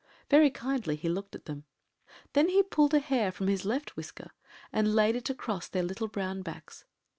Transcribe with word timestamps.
Very 0.31 0.49
kindly 0.49 0.95
he 0.95 1.07
looked 1.09 1.35
at 1.35 1.45
them. 1.45 1.65
Then 2.33 2.49
he 2.49 2.63
pulled 2.63 2.95
a 2.95 2.99
hair 2.99 3.31
from 3.31 3.47
his 3.47 3.65
left 3.65 3.95
whisker 3.95 4.31
and 4.73 4.95
laid 4.95 5.15
it 5.15 5.29
across 5.29 5.67
their 5.67 5.83
little 5.83 6.07
brown 6.07 6.41
backs. 6.41 6.85